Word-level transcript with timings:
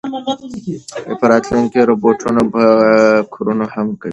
په 1.19 1.25
راتلونکي 1.31 1.69
کې 1.73 1.87
روبوټونه 1.89 2.41
به 2.53 2.63
کورونه 3.33 3.65
هم 3.73 3.87
پاکوي. 3.91 4.09